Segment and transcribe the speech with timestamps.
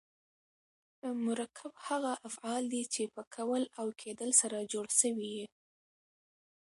[1.25, 5.45] مرکب هغه افعال دي، چي په کول او کېدل سره جوړ سوي یي.